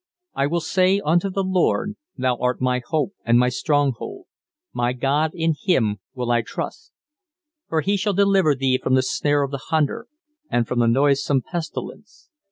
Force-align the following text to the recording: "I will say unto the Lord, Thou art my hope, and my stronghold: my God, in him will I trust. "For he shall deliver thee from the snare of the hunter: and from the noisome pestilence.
"I 0.33 0.47
will 0.47 0.61
say 0.61 0.99
unto 0.99 1.29
the 1.29 1.43
Lord, 1.43 1.93
Thou 2.17 2.35
art 2.37 2.59
my 2.59 2.81
hope, 2.83 3.13
and 3.23 3.37
my 3.37 3.49
stronghold: 3.49 4.25
my 4.73 4.93
God, 4.93 5.29
in 5.35 5.53
him 5.65 5.97
will 6.15 6.31
I 6.31 6.41
trust. 6.41 6.91
"For 7.69 7.81
he 7.81 7.97
shall 7.97 8.13
deliver 8.13 8.55
thee 8.55 8.79
from 8.81 8.95
the 8.95 9.03
snare 9.03 9.43
of 9.43 9.51
the 9.51 9.61
hunter: 9.67 10.07
and 10.49 10.67
from 10.67 10.79
the 10.79 10.87
noisome 10.87 11.43
pestilence. 11.43 12.31